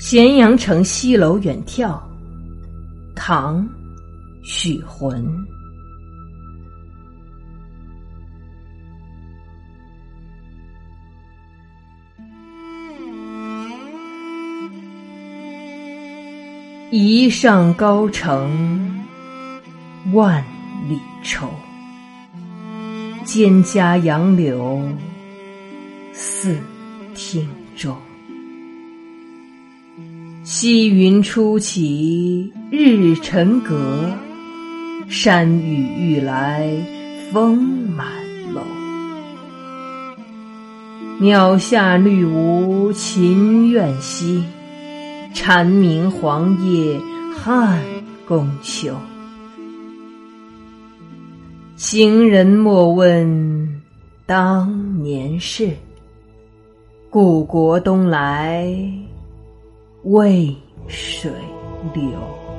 [0.00, 2.00] 咸阳城西楼远眺，
[3.14, 3.62] 唐·
[4.42, 5.22] 许浑。
[16.90, 18.50] 一上高城，
[20.14, 20.42] 万
[20.88, 21.46] 里愁。
[23.26, 24.82] 蒹葭杨柳，
[26.14, 26.58] 似
[27.14, 27.46] 汀
[27.76, 27.94] 洲。
[30.52, 34.10] 溪云初起日沉阁，
[35.08, 36.68] 山雨欲来
[37.30, 38.04] 风满
[38.52, 38.60] 楼。
[41.20, 44.42] 鸟下绿芜秦苑西。
[45.32, 47.00] 蝉鸣黄叶
[47.32, 47.80] 汉
[48.26, 48.96] 宫秋，
[51.76, 53.80] 行人莫问
[54.26, 55.70] 当年事，
[57.08, 58.68] 故国东来
[60.04, 60.54] 渭
[60.88, 61.30] 水
[61.94, 62.49] 流。